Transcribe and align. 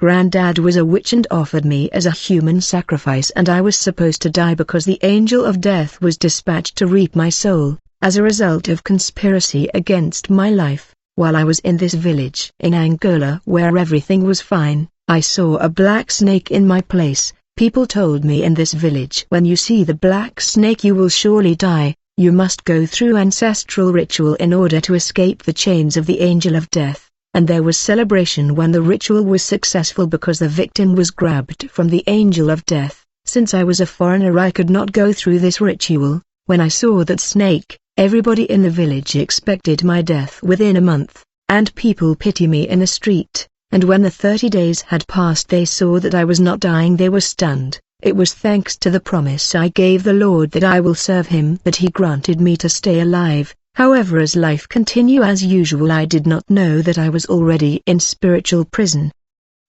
Granddad 0.00 0.58
was 0.58 0.76
a 0.76 0.84
witch 0.84 1.12
and 1.12 1.26
offered 1.28 1.64
me 1.64 1.90
as 1.90 2.06
a 2.06 2.12
human 2.12 2.60
sacrifice 2.60 3.30
and 3.30 3.48
I 3.48 3.60
was 3.60 3.74
supposed 3.74 4.22
to 4.22 4.30
die 4.30 4.54
because 4.54 4.84
the 4.84 5.00
angel 5.02 5.44
of 5.44 5.60
death 5.60 6.00
was 6.00 6.16
dispatched 6.16 6.76
to 6.76 6.86
reap 6.86 7.16
my 7.16 7.30
soul, 7.30 7.76
as 8.00 8.16
a 8.16 8.22
result 8.22 8.68
of 8.68 8.84
conspiracy 8.84 9.68
against 9.74 10.30
my 10.30 10.50
life. 10.50 10.94
While 11.16 11.34
I 11.34 11.42
was 11.42 11.58
in 11.58 11.78
this 11.78 11.94
village 11.94 12.52
in 12.60 12.74
Angola 12.74 13.40
where 13.44 13.76
everything 13.76 14.22
was 14.22 14.40
fine, 14.40 14.88
I 15.08 15.18
saw 15.18 15.56
a 15.56 15.68
black 15.68 16.12
snake 16.12 16.52
in 16.52 16.64
my 16.64 16.80
place. 16.80 17.32
People 17.56 17.84
told 17.84 18.24
me 18.24 18.44
in 18.44 18.54
this 18.54 18.74
village 18.74 19.26
when 19.30 19.44
you 19.44 19.56
see 19.56 19.82
the 19.82 19.94
black 19.94 20.40
snake 20.40 20.84
you 20.84 20.94
will 20.94 21.08
surely 21.08 21.56
die, 21.56 21.96
you 22.16 22.30
must 22.30 22.62
go 22.62 22.86
through 22.86 23.16
ancestral 23.16 23.92
ritual 23.92 24.34
in 24.34 24.54
order 24.54 24.80
to 24.80 24.94
escape 24.94 25.42
the 25.42 25.52
chains 25.52 25.96
of 25.96 26.06
the 26.06 26.20
angel 26.20 26.54
of 26.54 26.70
death 26.70 27.07
and 27.38 27.46
there 27.46 27.62
was 27.62 27.78
celebration 27.78 28.56
when 28.56 28.72
the 28.72 28.82
ritual 28.82 29.22
was 29.22 29.44
successful 29.44 30.08
because 30.08 30.40
the 30.40 30.48
victim 30.48 30.96
was 30.96 31.12
grabbed 31.12 31.70
from 31.70 31.88
the 31.88 32.02
angel 32.08 32.50
of 32.50 32.66
death. 32.66 33.04
Since 33.26 33.54
I 33.54 33.62
was 33.62 33.78
a 33.78 33.86
foreigner 33.86 34.36
I 34.40 34.50
could 34.50 34.68
not 34.68 34.90
go 34.90 35.12
through 35.12 35.38
this 35.38 35.60
ritual. 35.60 36.20
When 36.46 36.60
I 36.60 36.66
saw 36.66 37.04
that 37.04 37.20
snake, 37.20 37.78
everybody 37.96 38.42
in 38.50 38.62
the 38.62 38.70
village 38.70 39.14
expected 39.14 39.84
my 39.84 40.02
death 40.02 40.42
within 40.42 40.76
a 40.76 40.80
month, 40.80 41.22
and 41.48 41.72
people 41.76 42.16
pity 42.16 42.48
me 42.48 42.66
in 42.68 42.80
the 42.80 42.88
street, 42.88 43.46
and 43.70 43.84
when 43.84 44.02
the 44.02 44.10
30 44.10 44.48
days 44.48 44.80
had 44.80 45.06
passed 45.06 45.48
they 45.48 45.64
saw 45.64 46.00
that 46.00 46.16
I 46.16 46.24
was 46.24 46.40
not 46.40 46.58
dying 46.58 46.96
they 46.96 47.08
were 47.08 47.20
stunned. 47.20 47.78
It 48.02 48.16
was 48.16 48.34
thanks 48.34 48.76
to 48.78 48.90
the 48.90 48.98
promise 48.98 49.54
I 49.54 49.68
gave 49.68 50.02
the 50.02 50.12
Lord 50.12 50.50
that 50.50 50.64
I 50.64 50.80
will 50.80 50.96
serve 50.96 51.28
him 51.28 51.60
that 51.62 51.76
he 51.76 51.88
granted 51.88 52.40
me 52.40 52.56
to 52.56 52.68
stay 52.68 52.98
alive, 52.98 53.54
However 53.78 54.18
as 54.18 54.34
life 54.34 54.68
continue 54.68 55.22
as 55.22 55.44
usual 55.44 55.92
I 55.92 56.04
did 56.04 56.26
not 56.26 56.42
know 56.50 56.82
that 56.82 56.98
I 56.98 57.10
was 57.10 57.26
already 57.26 57.80
in 57.86 58.00
spiritual 58.00 58.64
prison. 58.64 59.12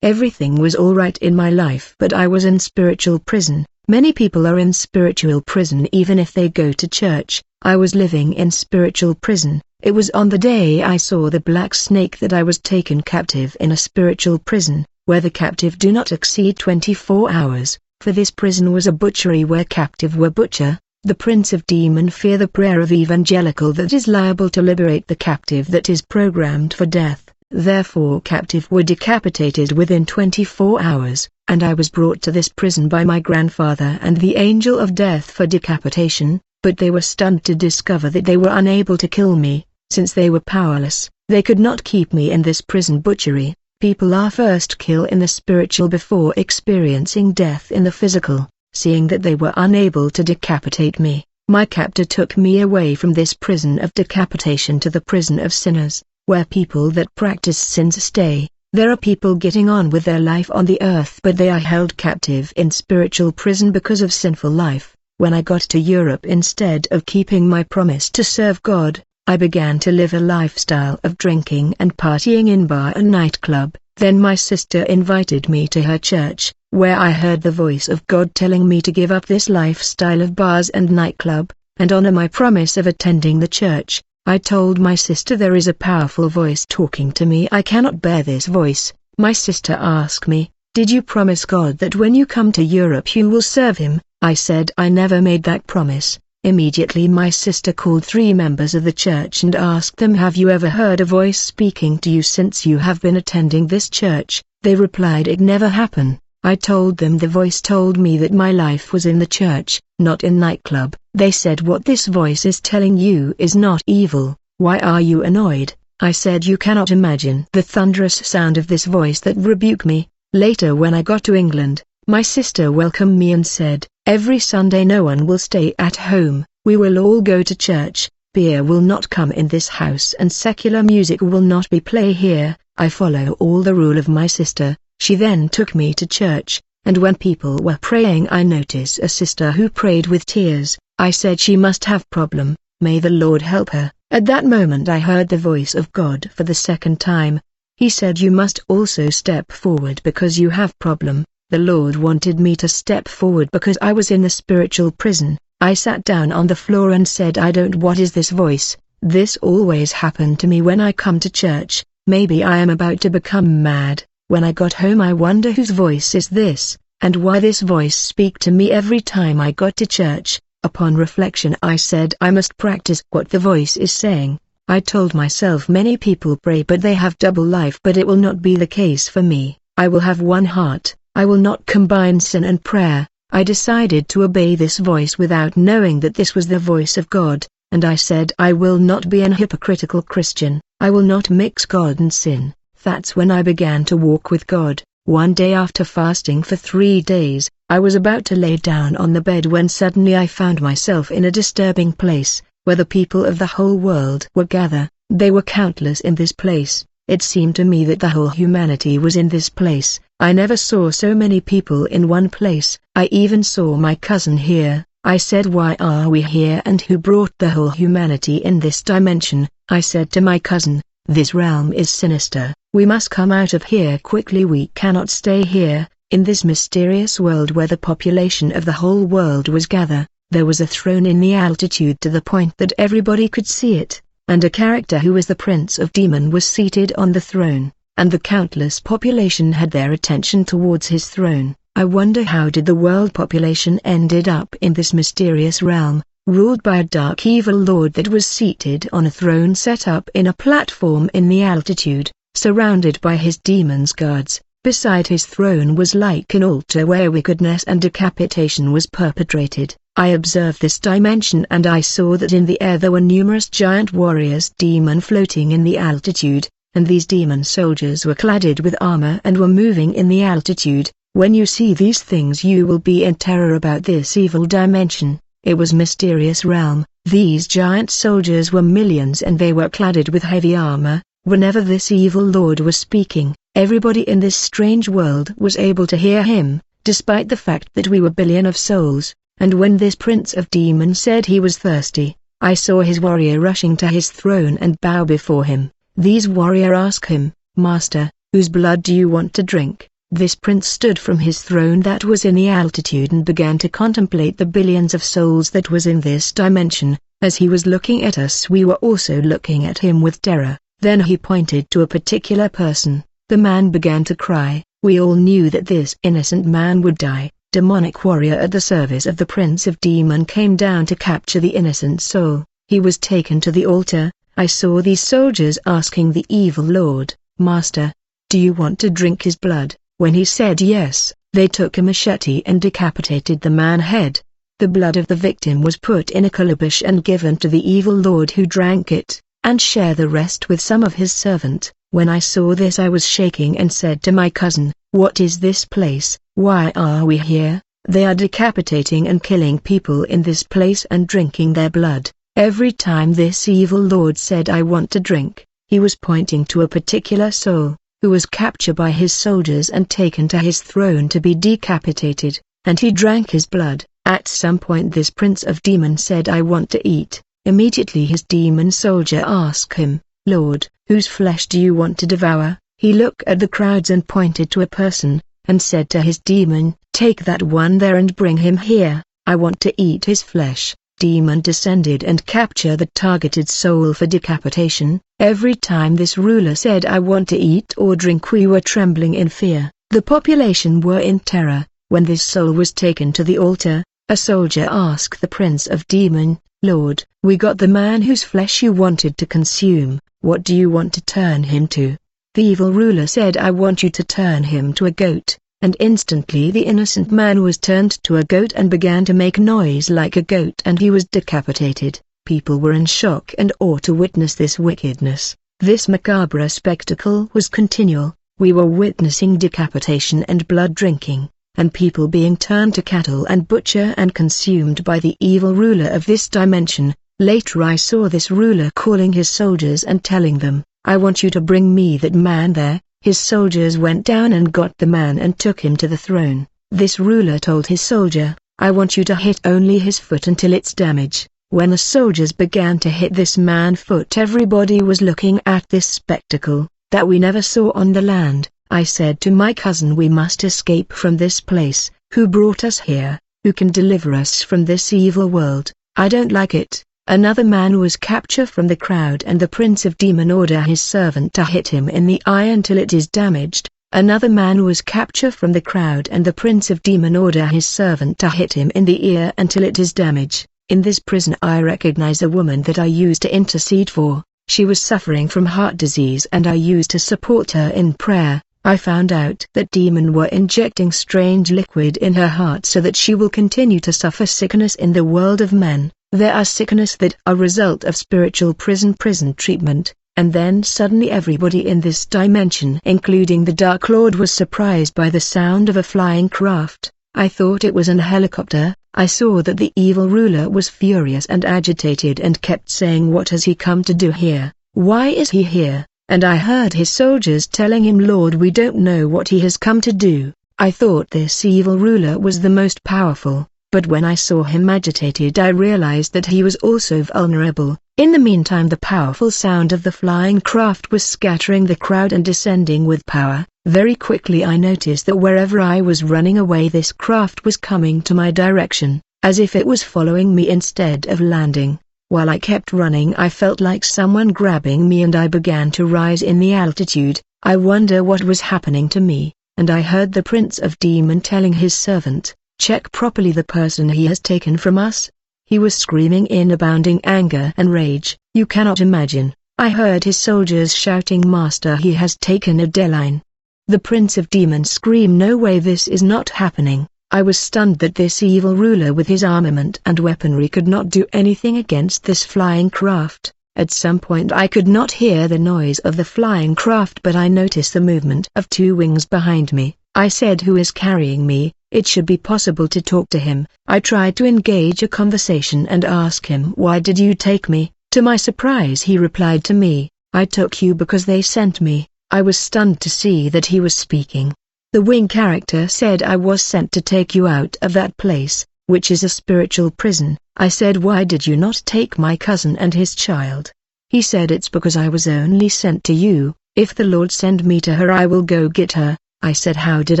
Everything 0.00 0.54
was 0.54 0.74
alright 0.74 1.18
in 1.18 1.36
my 1.36 1.50
life 1.50 1.94
but 1.98 2.14
I 2.14 2.26
was 2.26 2.46
in 2.46 2.58
spiritual 2.58 3.18
prison. 3.18 3.66
Many 3.86 4.14
people 4.14 4.46
are 4.46 4.58
in 4.58 4.72
spiritual 4.72 5.42
prison 5.42 5.86
even 5.92 6.18
if 6.18 6.32
they 6.32 6.48
go 6.48 6.72
to 6.72 6.88
church. 6.88 7.42
I 7.60 7.76
was 7.76 7.94
living 7.94 8.32
in 8.32 8.50
spiritual 8.50 9.14
prison. 9.14 9.60
It 9.82 9.92
was 9.92 10.08
on 10.14 10.30
the 10.30 10.38
day 10.38 10.82
I 10.82 10.96
saw 10.96 11.28
the 11.28 11.40
black 11.40 11.74
snake 11.74 12.18
that 12.20 12.32
I 12.32 12.42
was 12.42 12.58
taken 12.58 13.02
captive 13.02 13.58
in 13.60 13.72
a 13.72 13.76
spiritual 13.76 14.38
prison, 14.38 14.86
where 15.04 15.20
the 15.20 15.28
captive 15.28 15.78
do 15.78 15.92
not 15.92 16.12
exceed 16.12 16.56
24 16.56 17.30
hours, 17.30 17.78
for 18.00 18.12
this 18.12 18.30
prison 18.30 18.72
was 18.72 18.86
a 18.86 18.92
butchery 18.92 19.44
where 19.44 19.66
captive 19.66 20.16
were 20.16 20.30
butcher, 20.30 20.78
the 21.04 21.14
prince 21.14 21.52
of 21.52 21.64
demon 21.66 22.10
fear 22.10 22.36
the 22.36 22.48
prayer 22.48 22.80
of 22.80 22.90
evangelical 22.90 23.72
that 23.72 23.92
is 23.92 24.08
liable 24.08 24.50
to 24.50 24.60
liberate 24.60 25.06
the 25.06 25.14
captive 25.14 25.70
that 25.70 25.88
is 25.88 26.02
programmed 26.02 26.74
for 26.74 26.86
death. 26.86 27.32
Therefore 27.52 28.20
captive 28.20 28.68
were 28.70 28.82
decapitated 28.82 29.70
within 29.72 30.04
24 30.04 30.82
hours, 30.82 31.28
and 31.46 31.62
I 31.62 31.72
was 31.74 31.88
brought 31.88 32.20
to 32.22 32.32
this 32.32 32.48
prison 32.48 32.88
by 32.88 33.04
my 33.04 33.20
grandfather 33.20 33.98
and 34.02 34.16
the 34.16 34.34
angel 34.36 34.80
of 34.80 34.96
death 34.96 35.30
for 35.30 35.46
decapitation, 35.46 36.40
but 36.64 36.76
they 36.76 36.90
were 36.90 37.00
stunned 37.00 37.44
to 37.44 37.54
discover 37.54 38.10
that 38.10 38.24
they 38.24 38.36
were 38.36 38.50
unable 38.50 38.98
to 38.98 39.06
kill 39.06 39.36
me, 39.36 39.66
since 39.90 40.12
they 40.12 40.30
were 40.30 40.40
powerless, 40.40 41.08
they 41.28 41.42
could 41.42 41.60
not 41.60 41.84
keep 41.84 42.12
me 42.12 42.32
in 42.32 42.42
this 42.42 42.60
prison 42.60 42.98
butchery. 43.00 43.54
People 43.80 44.12
are 44.14 44.32
first 44.32 44.78
kill 44.78 45.04
in 45.04 45.20
the 45.20 45.28
spiritual 45.28 45.88
before 45.88 46.34
experiencing 46.36 47.32
death 47.32 47.70
in 47.70 47.84
the 47.84 47.92
physical. 47.92 48.48
Seeing 48.72 49.06
that 49.08 49.22
they 49.22 49.34
were 49.34 49.52
unable 49.56 50.10
to 50.10 50.22
decapitate 50.22 51.00
me, 51.00 51.24
my 51.48 51.64
captor 51.64 52.04
took 52.04 52.36
me 52.36 52.60
away 52.60 52.94
from 52.94 53.12
this 53.12 53.32
prison 53.32 53.78
of 53.78 53.94
decapitation 53.94 54.78
to 54.80 54.90
the 54.90 55.00
prison 55.00 55.38
of 55.40 55.52
sinners, 55.52 56.02
where 56.26 56.44
people 56.44 56.90
that 56.90 57.14
practice 57.14 57.58
sins 57.58 58.02
stay. 58.02 58.48
There 58.74 58.90
are 58.90 58.98
people 58.98 59.34
getting 59.34 59.70
on 59.70 59.88
with 59.88 60.04
their 60.04 60.20
life 60.20 60.50
on 60.52 60.66
the 60.66 60.80
earth 60.82 61.20
but 61.22 61.38
they 61.38 61.48
are 61.48 61.58
held 61.58 61.96
captive 61.96 62.52
in 62.54 62.70
spiritual 62.70 63.32
prison 63.32 63.72
because 63.72 64.02
of 64.02 64.12
sinful 64.12 64.50
life. 64.50 64.94
When 65.16 65.32
I 65.32 65.40
got 65.40 65.62
to 65.62 65.80
Europe 65.80 66.26
instead 66.26 66.86
of 66.90 67.06
keeping 67.06 67.48
my 67.48 67.62
promise 67.62 68.10
to 68.10 68.22
serve 68.22 68.62
God, 68.62 69.02
I 69.26 69.38
began 69.38 69.78
to 69.80 69.90
live 69.90 70.12
a 70.12 70.20
lifestyle 70.20 71.00
of 71.02 71.16
drinking 71.16 71.74
and 71.80 71.96
partying 71.96 72.48
in 72.48 72.66
bar 72.66 72.92
and 72.94 73.10
nightclub. 73.10 73.76
Then 73.98 74.20
my 74.20 74.36
sister 74.36 74.84
invited 74.84 75.48
me 75.48 75.66
to 75.68 75.82
her 75.82 75.98
church, 75.98 76.54
where 76.70 76.96
I 76.96 77.10
heard 77.10 77.42
the 77.42 77.50
voice 77.50 77.88
of 77.88 78.06
God 78.06 78.32
telling 78.32 78.68
me 78.68 78.80
to 78.82 78.92
give 78.92 79.10
up 79.10 79.26
this 79.26 79.48
lifestyle 79.48 80.22
of 80.22 80.36
bars 80.36 80.68
and 80.68 80.88
nightclub, 80.88 81.52
and 81.78 81.90
honor 81.90 82.12
my 82.12 82.28
promise 82.28 82.76
of 82.76 82.86
attending 82.86 83.40
the 83.40 83.48
church. 83.48 84.00
I 84.24 84.38
told 84.38 84.78
my 84.78 84.94
sister 84.94 85.36
there 85.36 85.56
is 85.56 85.66
a 85.66 85.74
powerful 85.74 86.28
voice 86.28 86.64
talking 86.64 87.10
to 87.12 87.26
me 87.26 87.48
I 87.50 87.62
cannot 87.62 88.00
bear 88.00 88.22
this 88.22 88.46
voice. 88.46 88.92
My 89.18 89.32
sister 89.32 89.72
asked 89.72 90.28
me, 90.28 90.52
did 90.74 90.92
you 90.92 91.02
promise 91.02 91.44
God 91.44 91.78
that 91.78 91.96
when 91.96 92.14
you 92.14 92.24
come 92.24 92.52
to 92.52 92.62
Europe 92.62 93.16
you 93.16 93.28
will 93.28 93.42
serve 93.42 93.78
him? 93.78 94.00
I 94.22 94.34
said 94.34 94.70
I 94.78 94.90
never 94.90 95.20
made 95.20 95.42
that 95.42 95.66
promise. 95.66 96.20
Immediately 96.44 97.08
my 97.08 97.30
sister 97.30 97.72
called 97.72 98.04
three 98.04 98.32
members 98.32 98.76
of 98.76 98.84
the 98.84 98.92
church 98.92 99.42
and 99.42 99.56
asked 99.56 99.96
them 99.96 100.14
have 100.14 100.36
you 100.36 100.50
ever 100.50 100.70
heard 100.70 101.00
a 101.00 101.04
voice 101.04 101.40
speaking 101.40 101.98
to 101.98 102.10
you 102.10 102.22
since 102.22 102.64
you 102.64 102.78
have 102.78 103.00
been 103.00 103.16
attending 103.16 103.66
this 103.66 103.90
church? 103.90 104.40
They 104.62 104.76
replied 104.76 105.26
it 105.26 105.40
never 105.40 105.68
happened. 105.68 106.20
I 106.44 106.54
told 106.54 106.96
them 106.96 107.18
the 107.18 107.26
voice 107.26 107.60
told 107.60 107.98
me 107.98 108.16
that 108.18 108.32
my 108.32 108.52
life 108.52 108.92
was 108.92 109.04
in 109.04 109.18
the 109.18 109.26
church, 109.26 109.80
not 109.98 110.22
in 110.22 110.38
nightclub. 110.38 110.94
They 111.12 111.32
said 111.32 111.60
what 111.62 111.84
this 111.84 112.06
voice 112.06 112.44
is 112.44 112.60
telling 112.60 112.96
you 112.96 113.34
is 113.38 113.56
not 113.56 113.82
evil, 113.88 114.36
why 114.58 114.78
are 114.78 115.00
you 115.00 115.24
annoyed? 115.24 115.74
I 115.98 116.12
said 116.12 116.46
you 116.46 116.56
cannot 116.56 116.92
imagine 116.92 117.48
the 117.52 117.62
thunderous 117.62 118.14
sound 118.14 118.56
of 118.56 118.68
this 118.68 118.84
voice 118.84 119.18
that 119.20 119.36
rebuke 119.36 119.84
me. 119.84 120.08
Later 120.32 120.76
when 120.76 120.94
I 120.94 121.02
got 121.02 121.24
to 121.24 121.34
England, 121.34 121.82
my 122.06 122.22
sister 122.22 122.70
welcomed 122.70 123.18
me 123.18 123.32
and 123.32 123.46
said, 123.46 123.88
every 124.08 124.38
Sunday 124.38 124.86
no 124.86 125.04
one 125.04 125.26
will 125.26 125.38
stay 125.38 125.74
at 125.78 125.94
home, 125.94 126.42
we 126.64 126.78
will 126.78 126.98
all 126.98 127.20
go 127.20 127.42
to 127.42 127.54
church, 127.54 128.08
beer 128.32 128.64
will 128.64 128.80
not 128.80 129.10
come 129.10 129.30
in 129.32 129.46
this 129.48 129.68
house 129.68 130.14
and 130.14 130.32
secular 130.32 130.82
music 130.82 131.20
will 131.20 131.42
not 131.42 131.68
be 131.68 131.78
play 131.78 132.14
here, 132.14 132.56
I 132.78 132.88
follow 132.88 133.32
all 133.32 133.62
the 133.62 133.74
rule 133.74 133.98
of 133.98 134.08
my 134.08 134.26
sister, 134.26 134.78
she 134.98 135.14
then 135.14 135.50
took 135.50 135.74
me 135.74 135.92
to 135.92 136.06
church, 136.06 136.62
and 136.86 136.96
when 136.96 137.16
people 137.16 137.58
were 137.58 137.76
praying 137.82 138.28
I 138.30 138.44
noticed 138.44 138.98
a 139.00 139.10
sister 139.10 139.52
who 139.52 139.68
prayed 139.68 140.06
with 140.06 140.24
tears. 140.24 140.78
I 140.98 141.10
said 141.10 141.38
she 141.38 141.58
must 141.58 141.84
have 141.84 142.08
problem, 142.08 142.56
may 142.80 143.00
the 143.00 143.10
Lord 143.10 143.42
help 143.42 143.68
her. 143.70 143.92
At 144.10 144.24
that 144.24 144.46
moment 144.46 144.88
I 144.88 145.00
heard 145.00 145.28
the 145.28 145.36
voice 145.36 145.74
of 145.74 145.92
God 145.92 146.30
for 146.34 146.44
the 146.44 146.54
second 146.54 146.98
time. 146.98 147.42
He 147.76 147.90
said 147.90 148.20
you 148.20 148.30
must 148.30 148.58
also 148.68 149.10
step 149.10 149.52
forward 149.52 150.00
because 150.02 150.38
you 150.38 150.48
have 150.48 150.78
problem. 150.78 151.26
The 151.50 151.58
Lord 151.58 151.96
wanted 151.96 152.38
me 152.38 152.56
to 152.56 152.68
step 152.68 153.08
forward 153.08 153.48
because 153.52 153.78
I 153.80 153.94
was 153.94 154.10
in 154.10 154.20
the 154.20 154.28
spiritual 154.28 154.90
prison. 154.90 155.38
I 155.62 155.72
sat 155.72 156.04
down 156.04 156.30
on 156.30 156.46
the 156.46 156.54
floor 156.54 156.90
and 156.90 157.08
said 157.08 157.38
I 157.38 157.52
don't 157.52 157.76
what 157.76 157.98
is 157.98 158.12
this 158.12 158.28
voice, 158.28 158.76
this 159.00 159.38
always 159.38 159.92
happened 159.92 160.38
to 160.40 160.46
me 160.46 160.60
when 160.60 160.78
I 160.78 160.92
come 160.92 161.18
to 161.20 161.30
church, 161.30 161.86
maybe 162.06 162.44
I 162.44 162.58
am 162.58 162.68
about 162.68 163.00
to 163.00 163.08
become 163.08 163.62
mad. 163.62 164.04
When 164.26 164.44
I 164.44 164.52
got 164.52 164.74
home 164.74 165.00
I 165.00 165.14
wonder 165.14 165.50
whose 165.50 165.70
voice 165.70 166.14
is 166.14 166.28
this, 166.28 166.76
and 167.00 167.16
why 167.16 167.40
this 167.40 167.62
voice 167.62 167.96
speak 167.96 168.38
to 168.40 168.50
me 168.50 168.70
every 168.70 169.00
time 169.00 169.40
I 169.40 169.52
got 169.52 169.76
to 169.76 169.86
church. 169.86 170.38
Upon 170.64 170.96
reflection 170.96 171.56
I 171.62 171.76
said 171.76 172.14
I 172.20 172.30
must 172.30 172.58
practice 172.58 173.02
what 173.08 173.30
the 173.30 173.38
voice 173.38 173.78
is 173.78 173.90
saying. 173.90 174.38
I 174.68 174.80
told 174.80 175.14
myself 175.14 175.66
many 175.66 175.96
people 175.96 176.36
pray 176.36 176.62
but 176.62 176.82
they 176.82 176.92
have 176.92 177.16
double 177.16 177.44
life 177.44 177.80
but 177.82 177.96
it 177.96 178.06
will 178.06 178.16
not 178.16 178.42
be 178.42 178.56
the 178.56 178.66
case 178.66 179.08
for 179.08 179.22
me. 179.22 179.56
I 179.78 179.88
will 179.88 180.00
have 180.00 180.20
one 180.20 180.44
heart, 180.44 180.94
I 181.18 181.24
will 181.24 181.36
not 181.36 181.66
combine 181.66 182.20
sin 182.20 182.44
and 182.44 182.62
prayer. 182.62 183.08
I 183.32 183.42
decided 183.42 184.08
to 184.10 184.22
obey 184.22 184.54
this 184.54 184.78
voice 184.78 185.18
without 185.18 185.56
knowing 185.56 185.98
that 185.98 186.14
this 186.14 186.36
was 186.36 186.46
the 186.46 186.60
voice 186.60 186.96
of 186.96 187.10
God, 187.10 187.44
and 187.72 187.84
I 187.84 187.96
said 187.96 188.32
I 188.38 188.52
will 188.52 188.78
not 188.78 189.08
be 189.08 189.22
an 189.22 189.32
hypocritical 189.32 190.00
Christian, 190.00 190.60
I 190.80 190.90
will 190.90 191.02
not 191.02 191.28
mix 191.28 191.66
God 191.66 191.98
and 191.98 192.14
sin. 192.14 192.54
That's 192.84 193.16
when 193.16 193.32
I 193.32 193.42
began 193.42 193.84
to 193.86 193.96
walk 193.96 194.30
with 194.30 194.46
God. 194.46 194.80
One 195.06 195.34
day 195.34 195.54
after 195.54 195.82
fasting 195.82 196.44
for 196.44 196.54
three 196.54 197.00
days, 197.00 197.50
I 197.68 197.80
was 197.80 197.96
about 197.96 198.24
to 198.26 198.36
lay 198.36 198.56
down 198.56 198.94
on 198.94 199.12
the 199.12 199.20
bed 199.20 199.44
when 199.44 199.68
suddenly 199.68 200.16
I 200.16 200.28
found 200.28 200.62
myself 200.62 201.10
in 201.10 201.24
a 201.24 201.32
disturbing 201.32 201.94
place, 201.94 202.42
where 202.62 202.76
the 202.76 202.86
people 202.86 203.24
of 203.24 203.40
the 203.40 203.46
whole 203.56 203.76
world 203.76 204.28
were 204.36 204.44
gathered. 204.44 204.88
They 205.10 205.32
were 205.32 205.42
countless 205.42 205.98
in 205.98 206.14
this 206.14 206.30
place. 206.30 206.84
It 207.08 207.22
seemed 207.22 207.56
to 207.56 207.64
me 207.64 207.86
that 207.86 208.00
the 208.00 208.10
whole 208.10 208.28
humanity 208.28 208.98
was 208.98 209.16
in 209.16 209.30
this 209.30 209.48
place. 209.48 209.98
I 210.20 210.32
never 210.34 210.58
saw 210.58 210.90
so 210.90 211.14
many 211.14 211.40
people 211.40 211.86
in 211.86 212.06
one 212.06 212.28
place. 212.28 212.78
I 212.94 213.08
even 213.10 213.42
saw 213.42 213.76
my 213.78 213.94
cousin 213.94 214.36
here. 214.36 214.84
I 215.04 215.16
said 215.16 215.46
why 215.46 215.74
are 215.80 216.10
we 216.10 216.20
here 216.20 216.60
and 216.66 216.82
who 216.82 216.98
brought 216.98 217.32
the 217.38 217.48
whole 217.48 217.70
humanity 217.70 218.36
in 218.36 218.60
this 218.60 218.82
dimension? 218.82 219.48
I 219.70 219.80
said 219.80 220.12
to 220.12 220.20
my 220.20 220.38
cousin, 220.38 220.82
this 221.06 221.32
realm 221.32 221.72
is 221.72 221.88
sinister. 221.88 222.52
We 222.74 222.84
must 222.84 223.10
come 223.10 223.32
out 223.32 223.54
of 223.54 223.62
here 223.62 223.98
quickly 223.98 224.44
we 224.44 224.66
cannot 224.74 225.08
stay 225.08 225.46
here, 225.46 225.88
in 226.10 226.24
this 226.24 226.44
mysterious 226.44 227.18
world 227.18 227.52
where 227.52 227.66
the 227.66 227.78
population 227.78 228.52
of 228.52 228.66
the 228.66 228.72
whole 228.72 229.06
world 229.06 229.48
was 229.48 229.64
gathered, 229.64 230.06
there 230.30 230.44
was 230.44 230.60
a 230.60 230.66
throne 230.66 231.06
in 231.06 231.20
the 231.20 231.32
altitude 231.32 232.02
to 232.02 232.10
the 232.10 232.20
point 232.20 232.54
that 232.58 232.74
everybody 232.76 233.28
could 233.28 233.46
see 233.46 233.76
it, 233.76 234.02
and 234.28 234.44
a 234.44 234.50
character 234.50 234.98
who 234.98 235.12
was 235.14 235.26
the 235.26 235.34
prince 235.34 235.78
of 235.78 235.92
demon 235.92 236.30
was 236.30 236.44
seated 236.44 236.92
on 236.96 237.12
the 237.12 237.20
throne. 237.20 237.72
and 237.96 238.10
the 238.12 238.18
countless 238.18 238.78
population 238.78 239.52
had 239.52 239.72
their 239.72 239.90
attention 239.90 240.44
towards 240.44 240.86
his 240.86 241.08
throne. 241.08 241.56
I 241.74 241.84
wonder 241.84 242.22
how 242.22 242.48
did 242.48 242.66
the 242.66 242.74
world 242.74 243.12
population 243.12 243.80
ended 243.84 244.28
up 244.28 244.54
in 244.60 244.72
this 244.72 244.94
mysterious 244.94 245.62
realm, 245.62 246.02
ruled 246.26 246.62
by 246.62 246.76
a 246.78 246.84
dark 246.84 247.26
evil 247.26 247.56
lord 247.56 247.94
that 247.94 248.08
was 248.08 248.26
seated 248.26 248.88
on 248.92 249.06
a 249.06 249.10
throne 249.10 249.54
set 249.54 249.88
up 249.88 250.10
in 250.14 250.26
a 250.26 250.32
platform 250.32 251.10
in 251.14 251.28
the 251.28 251.42
altitude, 251.42 252.10
surrounded 252.34 253.00
by 253.00 253.16
his 253.16 253.38
demons 253.38 253.92
guards. 253.92 254.40
Beside 254.62 255.06
his 255.06 255.24
throne 255.24 255.74
was 255.74 255.94
like 255.94 256.34
an 256.34 256.44
altar 256.44 256.84
where 256.84 257.10
wickedness 257.10 257.64
and 257.64 257.80
decapitation 257.80 258.72
was 258.72 258.86
perpetrated. 258.86 259.74
I 259.98 260.06
observed 260.10 260.60
this 260.62 260.78
dimension 260.78 261.44
and 261.50 261.66
I 261.66 261.80
saw 261.80 262.16
that 262.18 262.32
in 262.32 262.46
the 262.46 262.62
air 262.62 262.78
there 262.78 262.92
were 262.92 263.00
numerous 263.00 263.48
giant 263.48 263.92
warriors 263.92 264.48
demon 264.56 265.00
floating 265.00 265.50
in 265.50 265.64
the 265.64 265.76
altitude, 265.76 266.46
and 266.74 266.86
these 266.86 267.04
demon 267.04 267.42
soldiers 267.42 268.06
were 268.06 268.14
cladded 268.14 268.60
with 268.60 268.76
armor 268.80 269.20
and 269.24 269.36
were 269.36 269.48
moving 269.48 269.94
in 269.94 270.06
the 270.06 270.22
altitude. 270.22 270.88
When 271.14 271.34
you 271.34 271.46
see 271.46 271.74
these 271.74 272.00
things 272.00 272.44
you 272.44 272.64
will 272.64 272.78
be 272.78 273.04
in 273.04 273.16
terror 273.16 273.56
about 273.56 273.82
this 273.82 274.16
evil 274.16 274.46
dimension. 274.46 275.18
It 275.42 275.54
was 275.54 275.74
mysterious 275.74 276.44
realm. 276.44 276.86
These 277.04 277.48
giant 277.48 277.90
soldiers 277.90 278.52
were 278.52 278.62
millions 278.62 279.20
and 279.20 279.36
they 279.36 279.52
were 279.52 279.68
cladded 279.68 280.10
with 280.10 280.22
heavy 280.22 280.54
armor. 280.54 281.02
Whenever 281.24 281.60
this 281.60 281.90
evil 281.90 282.22
lord 282.22 282.60
was 282.60 282.76
speaking, 282.76 283.34
everybody 283.56 284.02
in 284.02 284.20
this 284.20 284.36
strange 284.36 284.88
world 284.88 285.34
was 285.36 285.56
able 285.56 285.88
to 285.88 285.96
hear 285.96 286.22
him, 286.22 286.60
despite 286.84 287.28
the 287.28 287.36
fact 287.36 287.70
that 287.74 287.88
we 287.88 288.00
were 288.00 288.10
billion 288.10 288.46
of 288.46 288.56
souls. 288.56 289.12
And 289.40 289.54
when 289.54 289.76
this 289.76 289.94
prince 289.94 290.34
of 290.34 290.50
demons 290.50 290.98
said 290.98 291.26
he 291.26 291.40
was 291.40 291.58
thirsty, 291.58 292.16
I 292.40 292.54
saw 292.54 292.80
his 292.82 293.00
warrior 293.00 293.40
rushing 293.40 293.76
to 293.78 293.88
his 293.88 294.10
throne 294.10 294.58
and 294.58 294.80
bow 294.80 295.04
before 295.04 295.44
him. 295.44 295.70
These 295.96 296.28
warrior 296.28 296.74
ask 296.74 297.06
him, 297.06 297.32
Master, 297.56 298.10
whose 298.32 298.48
blood 298.48 298.82
do 298.82 298.94
you 298.94 299.08
want 299.08 299.34
to 299.34 299.42
drink? 299.42 299.88
This 300.10 300.34
prince 300.34 300.66
stood 300.66 300.98
from 300.98 301.18
his 301.18 301.42
throne 301.42 301.80
that 301.80 302.04
was 302.04 302.24
in 302.24 302.34
the 302.34 302.48
altitude 302.48 303.12
and 303.12 303.24
began 303.24 303.58
to 303.58 303.68
contemplate 303.68 304.38
the 304.38 304.46
billions 304.46 304.94
of 304.94 305.04
souls 305.04 305.50
that 305.50 305.70
was 305.70 305.86
in 305.86 306.00
this 306.00 306.32
dimension. 306.32 306.98
As 307.20 307.36
he 307.36 307.48
was 307.48 307.66
looking 307.66 308.04
at 308.04 308.16
us 308.16 308.48
we 308.48 308.64
were 308.64 308.76
also 308.76 309.20
looking 309.20 309.64
at 309.64 309.78
him 309.78 310.00
with 310.00 310.22
terror. 310.22 310.56
Then 310.80 311.00
he 311.00 311.16
pointed 311.16 311.70
to 311.70 311.82
a 311.82 311.86
particular 311.86 312.48
person. 312.48 313.04
The 313.28 313.36
man 313.36 313.70
began 313.70 314.04
to 314.04 314.14
cry. 314.16 314.62
We 314.82 315.00
all 315.00 315.16
knew 315.16 315.50
that 315.50 315.66
this 315.66 315.96
innocent 316.02 316.46
man 316.46 316.80
would 316.82 316.96
die. 316.96 317.30
Demonic 317.50 318.04
warrior 318.04 318.34
at 318.34 318.50
the 318.50 318.60
service 318.60 319.06
of 319.06 319.16
the 319.16 319.24
prince 319.24 319.66
of 319.66 319.80
demon 319.80 320.26
came 320.26 320.54
down 320.54 320.84
to 320.84 320.94
capture 320.94 321.40
the 321.40 321.56
innocent 321.56 322.02
soul. 322.02 322.44
He 322.66 322.78
was 322.78 322.98
taken 322.98 323.40
to 323.40 323.50
the 323.50 323.64
altar, 323.64 324.12
I 324.36 324.44
saw 324.44 324.82
these 324.82 325.00
soldiers 325.00 325.58
asking 325.64 326.12
the 326.12 326.26
evil 326.28 326.64
lord, 326.64 327.14
Master, 327.38 327.90
do 328.28 328.38
you 328.38 328.52
want 328.52 328.78
to 328.80 328.90
drink 328.90 329.22
his 329.22 329.36
blood? 329.36 329.74
When 329.96 330.12
he 330.12 330.26
said 330.26 330.60
yes, 330.60 331.14
they 331.32 331.48
took 331.48 331.78
a 331.78 331.82
machete 331.82 332.42
and 332.44 332.60
decapitated 332.60 333.40
the 333.40 333.48
man 333.48 333.80
head. 333.80 334.20
The 334.58 334.68
blood 334.68 334.98
of 334.98 335.06
the 335.06 335.16
victim 335.16 335.62
was 335.62 335.78
put 335.78 336.10
in 336.10 336.26
a 336.26 336.30
calabash 336.30 336.82
and 336.82 337.02
given 337.02 337.38
to 337.38 337.48
the 337.48 337.66
evil 337.66 337.94
lord 337.94 338.30
who 338.30 338.44
drank 338.44 338.92
it, 338.92 339.22
and 339.42 339.58
share 339.58 339.94
the 339.94 340.08
rest 340.08 340.50
with 340.50 340.60
some 340.60 340.84
of 340.84 340.92
his 340.92 341.14
servant. 341.14 341.72
When 341.92 342.10
I 342.10 342.18
saw 342.18 342.54
this 342.54 342.78
I 342.78 342.90
was 342.90 343.06
shaking 343.06 343.56
and 343.56 343.72
said 343.72 344.02
to 344.02 344.12
my 344.12 344.28
cousin, 344.28 344.74
What 344.90 345.20
is 345.20 345.40
this 345.40 345.64
place, 345.64 346.18
why 346.38 346.70
are 346.76 347.04
we 347.04 347.18
here? 347.18 347.60
They 347.88 348.04
are 348.04 348.14
decapitating 348.14 349.08
and 349.08 349.20
killing 349.20 349.58
people 349.58 350.04
in 350.04 350.22
this 350.22 350.44
place 350.44 350.84
and 350.84 351.08
drinking 351.08 351.52
their 351.52 351.68
blood. 351.68 352.12
Every 352.36 352.70
time 352.70 353.12
this 353.12 353.48
evil 353.48 353.80
lord 353.80 354.16
said 354.16 354.48
I 354.48 354.62
want 354.62 354.92
to 354.92 355.00
drink, 355.00 355.44
he 355.66 355.80
was 355.80 355.96
pointing 355.96 356.44
to 356.44 356.62
a 356.62 356.68
particular 356.68 357.32
soul, 357.32 357.74
who 358.02 358.10
was 358.10 358.24
captured 358.24 358.76
by 358.76 358.92
his 358.92 359.12
soldiers 359.12 359.68
and 359.68 359.90
taken 359.90 360.28
to 360.28 360.38
his 360.38 360.62
throne 360.62 361.08
to 361.08 361.18
be 361.18 361.34
decapitated, 361.34 362.38
and 362.64 362.78
he 362.78 362.92
drank 362.92 363.30
his 363.30 363.44
blood. 363.44 363.84
At 364.04 364.28
some 364.28 364.60
point 364.60 364.94
this 364.94 365.10
prince 365.10 365.42
of 365.42 365.60
demons 365.62 366.04
said 366.04 366.28
I 366.28 366.42
want 366.42 366.70
to 366.70 366.88
eat. 366.88 367.20
Immediately 367.46 368.04
his 368.04 368.22
demon 368.22 368.70
soldier 368.70 369.24
asked 369.26 369.74
him, 369.74 370.00
Lord, 370.24 370.68
whose 370.86 371.08
flesh 371.08 371.48
do 371.48 371.58
you 371.58 371.74
want 371.74 371.98
to 371.98 372.06
devour? 372.06 372.60
He 372.76 372.92
looked 372.92 373.24
at 373.26 373.40
the 373.40 373.48
crowds 373.48 373.90
and 373.90 374.06
pointed 374.06 374.52
to 374.52 374.60
a 374.60 374.68
person, 374.68 375.20
and 375.48 375.60
said 375.60 375.90
to 375.90 376.00
his 376.00 376.18
demon, 376.18 376.76
Take 376.92 377.24
that 377.24 377.42
one 377.42 377.78
there 377.78 377.96
and 377.96 378.14
bring 378.14 378.36
him 378.36 378.58
here, 378.58 379.02
I 379.26 379.34
want 379.36 379.58
to 379.60 379.74
eat 379.82 380.04
his 380.04 380.22
flesh 380.22 380.76
demon 380.98 381.40
descended 381.40 382.02
and 382.02 382.26
capture 382.26 382.76
the 382.76 382.86
targeted 382.86 383.48
soul 383.48 383.94
for 383.94 384.06
decapitation. 384.06 385.00
Every 385.20 385.54
time 385.54 385.94
this 385.94 386.18
ruler 386.18 386.56
said 386.56 386.84
I 386.84 386.98
want 386.98 387.28
to 387.28 387.36
eat 387.36 387.72
or 387.76 387.94
drink 387.94 388.32
we 388.32 388.46
were 388.46 388.60
trembling 388.60 389.14
in 389.14 389.28
fear. 389.28 389.70
The 389.90 390.02
population 390.02 390.80
were 390.80 390.98
in 390.98 391.20
terror. 391.20 391.66
When 391.88 392.04
this 392.04 392.22
soul 392.22 392.52
was 392.52 392.72
taken 392.72 393.12
to 393.12 393.24
the 393.24 393.38
altar, 393.38 393.84
a 394.08 394.16
soldier 394.16 394.66
asked 394.70 395.20
the 395.20 395.28
prince 395.28 395.66
of 395.66 395.86
demon, 395.86 396.38
Lord, 396.62 397.04
we 397.22 397.36
got 397.36 397.58
the 397.58 397.68
man 397.68 398.02
whose 398.02 398.24
flesh 398.24 398.62
you 398.62 398.72
wanted 398.72 399.16
to 399.18 399.26
consume, 399.26 400.00
what 400.20 400.42
do 400.42 400.54
you 400.54 400.68
want 400.68 400.92
to 400.94 401.00
turn 401.02 401.44
him 401.44 401.68
to? 401.68 401.96
The 402.34 402.44
evil 402.44 402.72
ruler 402.72 403.06
said 403.06 403.36
I 403.36 403.50
want 403.50 403.82
you 403.82 403.90
to 403.90 404.04
turn 404.04 404.44
him 404.44 404.72
to 404.74 404.86
a 404.86 404.90
goat 404.90 405.38
and 405.60 405.76
instantly 405.80 406.52
the 406.52 406.66
innocent 406.66 407.10
man 407.10 407.42
was 407.42 407.58
turned 407.58 408.00
to 408.04 408.16
a 408.16 408.24
goat 408.24 408.52
and 408.54 408.70
began 408.70 409.04
to 409.06 409.12
make 409.12 409.40
noise 409.40 409.90
like 409.90 410.16
a 410.16 410.22
goat 410.22 410.62
and 410.64 410.78
he 410.78 410.90
was 410.90 411.04
decapitated. 411.04 412.00
People 412.26 412.60
were 412.60 412.72
in 412.72 412.86
shock 412.86 413.34
and 413.38 413.52
awe 413.58 413.78
to 413.78 413.92
witness 413.92 414.36
this 414.36 414.56
wickedness. 414.58 415.34
This 415.58 415.88
macabre 415.88 416.48
spectacle 416.48 417.28
was 417.32 417.48
continual. 417.48 418.14
We 418.38 418.52
were 418.52 418.66
witnessing 418.66 419.36
decapitation 419.36 420.22
and 420.24 420.46
blood 420.46 420.76
drinking, 420.76 421.28
and 421.56 421.74
people 421.74 422.06
being 422.06 422.36
turned 422.36 422.74
to 422.74 422.82
cattle 422.82 423.24
and 423.24 423.48
butcher 423.48 423.94
and 423.96 424.14
consumed 424.14 424.84
by 424.84 425.00
the 425.00 425.16
evil 425.18 425.56
ruler 425.56 425.90
of 425.90 426.06
this 426.06 426.28
dimension. 426.28 426.94
Later 427.18 427.64
I 427.64 427.74
saw 427.74 428.08
this 428.08 428.30
ruler 428.30 428.70
calling 428.76 429.12
his 429.12 429.28
soldiers 429.28 429.82
and 429.82 430.04
telling 430.04 430.38
them, 430.38 430.62
I 430.88 430.96
want 430.96 431.22
you 431.22 431.28
to 431.32 431.42
bring 431.42 431.74
me 431.74 431.98
that 431.98 432.14
man 432.14 432.54
there, 432.54 432.80
his 433.02 433.18
soldiers 433.18 433.76
went 433.76 434.06
down 434.06 434.32
and 434.32 434.50
got 434.50 434.78
the 434.78 434.86
man 434.86 435.18
and 435.18 435.38
took 435.38 435.60
him 435.60 435.76
to 435.76 435.86
the 435.86 435.98
throne. 435.98 436.46
This 436.70 436.98
ruler 436.98 437.38
told 437.38 437.66
his 437.66 437.82
soldier, 437.82 438.34
I 438.58 438.70
want 438.70 438.96
you 438.96 439.04
to 439.04 439.14
hit 439.14 439.38
only 439.44 439.78
his 439.78 439.98
foot 439.98 440.28
until 440.28 440.54
it's 440.54 440.72
damaged. 440.72 441.28
When 441.50 441.68
the 441.68 441.76
soldiers 441.76 442.32
began 442.32 442.78
to 442.78 442.88
hit 442.88 443.12
this 443.12 443.36
man's 443.36 443.82
foot 443.82 444.16
everybody 444.16 444.80
was 444.80 445.02
looking 445.02 445.42
at 445.44 445.68
this 445.68 445.84
spectacle, 445.84 446.68
that 446.90 447.06
we 447.06 447.18
never 447.18 447.42
saw 447.42 447.70
on 447.72 447.92
the 447.92 448.00
land. 448.00 448.48
I 448.70 448.84
said 448.84 449.20
to 449.20 449.30
my 449.30 449.52
cousin 449.52 449.94
we 449.94 450.08
must 450.08 450.42
escape 450.42 450.94
from 450.94 451.18
this 451.18 451.38
place, 451.38 451.90
who 452.14 452.26
brought 452.26 452.64
us 452.64 452.78
here, 452.80 453.18
who 453.44 453.52
can 453.52 453.68
deliver 453.68 454.14
us 454.14 454.42
from 454.42 454.64
this 454.64 454.90
evil 454.94 455.28
world, 455.28 455.70
I 455.96 456.08
don't 456.08 456.32
like 456.32 456.54
it. 456.54 456.82
Another 457.10 457.42
man 457.42 457.78
was 457.78 457.96
captured 457.96 458.50
from 458.50 458.66
the 458.66 458.76
crowd 458.76 459.24
and 459.26 459.40
the 459.40 459.48
prince 459.48 459.86
of 459.86 459.96
demon 459.96 460.30
order 460.30 460.60
his 460.60 460.82
servant 460.82 461.32
to 461.32 461.42
hit 461.42 461.68
him 461.68 461.88
in 461.88 462.06
the 462.06 462.22
eye 462.26 462.42
until 462.42 462.76
it 462.76 462.92
is 462.92 463.08
damaged. 463.08 463.66
Another 463.92 464.28
man 464.28 464.62
was 464.62 464.82
captured 464.82 465.32
from 465.32 465.54
the 465.54 465.62
crowd 465.62 466.10
and 466.12 466.22
the 466.22 466.34
prince 466.34 466.68
of 466.68 466.82
demon 466.82 467.16
order 467.16 467.46
his 467.46 467.64
servant 467.64 468.18
to 468.18 468.28
hit 468.28 468.52
him 468.52 468.70
in 468.74 468.84
the 468.84 469.06
ear 469.06 469.32
until 469.38 469.62
it 469.62 469.78
is 469.78 469.94
damaged. 469.94 470.46
In 470.68 470.82
this 470.82 470.98
prison 470.98 471.34
I 471.40 471.62
recognize 471.62 472.20
a 472.20 472.28
woman 472.28 472.60
that 472.64 472.78
I 472.78 472.84
used 472.84 473.22
to 473.22 473.34
intercede 473.34 473.88
for. 473.88 474.22
She 474.46 474.66
was 474.66 474.78
suffering 474.78 475.28
from 475.28 475.46
heart 475.46 475.78
disease 475.78 476.26
and 476.30 476.46
I 476.46 476.52
used 476.52 476.90
to 476.90 476.98
support 476.98 477.52
her 477.52 477.70
in 477.70 477.94
prayer. 477.94 478.42
I 478.66 478.76
found 478.76 479.12
out 479.12 479.46
that 479.54 479.70
demon 479.70 480.12
were 480.12 480.26
injecting 480.26 480.92
strange 480.92 481.50
liquid 481.50 481.96
in 481.96 482.12
her 482.12 482.28
heart 482.28 482.66
so 482.66 482.82
that 482.82 482.96
she 482.96 483.14
will 483.14 483.30
continue 483.30 483.80
to 483.80 483.94
suffer 483.94 484.26
sickness 484.26 484.74
in 484.74 484.92
the 484.92 485.04
world 485.04 485.40
of 485.40 485.54
men. 485.54 485.90
There 486.12 486.32
are 486.32 486.44
sickness 486.46 486.96
that 486.96 487.16
are 487.26 487.34
result 487.34 487.84
of 487.84 487.94
spiritual 487.94 488.54
prison 488.54 488.94
prison 488.94 489.34
treatment, 489.34 489.92
and 490.16 490.32
then 490.32 490.62
suddenly 490.62 491.10
everybody 491.10 491.68
in 491.68 491.82
this 491.82 492.06
dimension 492.06 492.80
including 492.82 493.44
the 493.44 493.52
Dark 493.52 493.90
Lord 493.90 494.14
was 494.14 494.30
surprised 494.30 494.94
by 494.94 495.10
the 495.10 495.20
sound 495.20 495.68
of 495.68 495.76
a 495.76 495.82
flying 495.82 496.30
craft. 496.30 496.90
I 497.14 497.28
thought 497.28 497.62
it 497.62 497.74
was 497.74 497.90
an 497.90 497.98
helicopter, 497.98 498.74
I 498.94 499.04
saw 499.04 499.42
that 499.42 499.58
the 499.58 499.70
evil 499.76 500.08
ruler 500.08 500.48
was 500.48 500.70
furious 500.70 501.26
and 501.26 501.44
agitated 501.44 502.20
and 502.20 502.40
kept 502.40 502.70
saying 502.70 503.12
what 503.12 503.28
has 503.28 503.44
he 503.44 503.54
come 503.54 503.84
to 503.84 503.92
do 503.92 504.10
here, 504.10 504.50
why 504.72 505.08
is 505.08 505.28
he 505.28 505.42
here, 505.42 505.84
and 506.08 506.24
I 506.24 506.36
heard 506.36 506.72
his 506.72 506.88
soldiers 506.88 507.46
telling 507.46 507.84
him 507.84 507.98
Lord 507.98 508.32
we 508.32 508.50
don't 508.50 508.76
know 508.76 509.06
what 509.06 509.28
he 509.28 509.40
has 509.40 509.58
come 509.58 509.82
to 509.82 509.92
do. 509.92 510.32
I 510.58 510.70
thought 510.70 511.10
this 511.10 511.44
evil 511.44 511.76
ruler 511.76 512.18
was 512.18 512.40
the 512.40 512.48
most 512.48 512.82
powerful, 512.82 513.46
but 513.70 513.86
when 513.86 514.02
I 514.02 514.14
saw 514.14 514.44
him 514.44 514.70
agitated 514.70 515.38
I 515.38 515.48
realized 515.48 516.14
that 516.14 516.24
he 516.24 516.42
was 516.42 516.56
also 516.56 517.02
vulnerable. 517.02 517.76
In 517.98 518.12
the 518.12 518.18
meantime 518.18 518.68
the 518.68 518.78
powerful 518.78 519.30
sound 519.30 519.72
of 519.72 519.82
the 519.82 519.92
flying 519.92 520.40
craft 520.40 520.90
was 520.90 521.04
scattering 521.04 521.66
the 521.66 521.76
crowd 521.76 522.14
and 522.14 522.24
descending 522.24 522.86
with 522.86 523.04
power. 523.04 523.44
Very 523.66 523.94
quickly 523.94 524.42
I 524.42 524.56
noticed 524.56 525.04
that 525.04 525.16
wherever 525.16 525.60
I 525.60 525.82
was 525.82 526.02
running 526.02 526.38
away 526.38 526.70
this 526.70 526.92
craft 526.92 527.44
was 527.44 527.58
coming 527.58 528.00
to 528.02 528.14
my 528.14 528.30
direction, 528.30 529.02
as 529.22 529.38
if 529.38 529.54
it 529.54 529.66
was 529.66 529.82
following 529.82 530.34
me 530.34 530.48
instead 530.48 531.06
of 531.08 531.20
landing. 531.20 531.78
While 532.08 532.30
I 532.30 532.38
kept 532.38 532.72
running 532.72 533.14
I 533.16 533.28
felt 533.28 533.60
like 533.60 533.84
someone 533.84 534.28
grabbing 534.28 534.88
me 534.88 535.02
and 535.02 535.14
I 535.14 535.28
began 535.28 535.70
to 535.72 535.84
rise 535.84 536.22
in 536.22 536.38
the 536.38 536.54
altitude, 536.54 537.20
I 537.42 537.56
wonder 537.56 538.02
what 538.02 538.24
was 538.24 538.40
happening 538.40 538.88
to 538.90 539.00
me, 539.00 539.34
and 539.58 539.68
I 539.70 539.82
heard 539.82 540.12
the 540.12 540.22
Prince 540.22 540.58
of 540.58 540.78
Demon 540.78 541.20
telling 541.20 541.52
his 541.52 541.74
servant, 541.74 542.34
check 542.58 542.90
properly 542.92 543.32
the 543.32 543.44
person 543.44 543.88
he 543.88 544.06
has 544.06 544.20
taken 544.20 544.56
from 544.56 544.76
us. 544.76 545.10
He 545.46 545.58
was 545.58 545.74
screaming 545.74 546.26
in 546.26 546.50
abounding 546.50 547.00
anger 547.04 547.54
and 547.56 547.72
rage, 547.72 548.18
you 548.34 548.44
cannot 548.44 548.80
imagine, 548.80 549.32
I 549.56 549.70
heard 549.70 550.04
his 550.04 550.16
soldiers 550.16 550.74
shouting 550.74 551.28
Master 551.28 551.76
he 551.76 551.92
has 551.94 552.16
taken 552.16 552.60
Adeline. 552.60 553.22
The 553.68 553.78
Prince 553.78 554.18
of 554.18 554.28
Demons 554.28 554.70
screamed 554.70 555.18
no 555.18 555.36
way 555.36 555.58
this 555.58 555.88
is 555.88 556.02
not 556.02 556.28
happening. 556.28 556.86
I 557.10 557.22
was 557.22 557.38
stunned 557.38 557.78
that 557.78 557.94
this 557.94 558.22
evil 558.22 558.54
ruler 558.54 558.92
with 558.92 559.08
his 559.08 559.24
armament 559.24 559.80
and 559.86 559.98
weaponry 559.98 560.48
could 560.48 560.68
not 560.68 560.90
do 560.90 561.06
anything 561.12 561.56
against 561.56 562.04
this 562.04 562.22
flying 562.22 562.70
craft. 562.70 563.32
At 563.56 563.70
some 563.70 563.98
point 563.98 564.32
I 564.32 564.46
could 564.46 564.68
not 564.68 564.92
hear 564.92 565.26
the 565.26 565.38
noise 565.38 565.78
of 565.80 565.96
the 565.96 566.04
flying 566.04 566.54
craft 566.54 567.00
but 567.02 567.16
I 567.16 567.28
noticed 567.28 567.72
the 567.72 567.80
movement 567.80 568.28
of 568.36 568.48
two 568.50 568.76
wings 568.76 569.06
behind 569.06 569.52
me. 569.52 569.76
I 569.94 570.08
said 570.08 570.42
who 570.42 570.56
is 570.56 570.70
carrying 570.70 571.26
me, 571.26 571.54
it 571.70 571.86
should 571.86 572.06
be 572.06 572.16
possible 572.16 572.66
to 572.66 572.80
talk 572.80 573.08
to 573.10 573.18
him. 573.18 573.46
I 573.66 573.80
tried 573.80 574.16
to 574.16 574.24
engage 574.24 574.82
a 574.82 574.88
conversation 574.88 575.68
and 575.68 575.84
ask 575.84 576.26
him 576.26 576.52
why 576.52 576.78
did 576.78 576.98
you 576.98 577.14
take 577.14 577.48
me, 577.48 577.72
to 577.90 578.00
my 578.00 578.16
surprise 578.16 578.82
he 578.82 578.96
replied 578.96 579.44
to 579.44 579.54
me, 579.54 579.90
I 580.12 580.24
took 580.24 580.62
you 580.62 580.74
because 580.74 581.04
they 581.04 581.20
sent 581.20 581.60
me. 581.60 581.86
I 582.10 582.22
was 582.22 582.38
stunned 582.38 582.80
to 582.80 582.90
see 582.90 583.28
that 583.28 583.46
he 583.46 583.60
was 583.60 583.74
speaking. 583.74 584.32
The 584.72 584.80
wing 584.80 585.08
character 585.08 585.68
said 585.68 586.02
I 586.02 586.16
was 586.16 586.40
sent 586.40 586.72
to 586.72 586.80
take 586.80 587.14
you 587.14 587.26
out 587.26 587.56
of 587.60 587.74
that 587.74 587.96
place, 587.98 588.46
which 588.66 588.90
is 588.90 589.04
a 589.04 589.08
spiritual 589.08 589.70
prison. 589.70 590.16
I 590.36 590.48
said 590.48 590.82
why 590.82 591.04
did 591.04 591.26
you 591.26 591.36
not 591.36 591.62
take 591.66 591.98
my 591.98 592.16
cousin 592.16 592.56
and 592.56 592.72
his 592.72 592.94
child? 592.94 593.52
He 593.90 594.00
said 594.00 594.30
it's 594.30 594.48
because 594.48 594.76
I 594.76 594.88
was 594.88 595.06
only 595.06 595.50
sent 595.50 595.84
to 595.84 595.92
you, 595.92 596.34
if 596.56 596.74
the 596.74 596.84
Lord 596.84 597.12
send 597.12 597.44
me 597.44 597.60
to 597.60 597.74
her 597.74 597.92
I 597.92 598.06
will 598.06 598.22
go 598.22 598.48
get 598.48 598.72
her. 598.72 598.96
I 599.22 599.32
said 599.32 599.56
how 599.56 599.82
did 599.82 600.00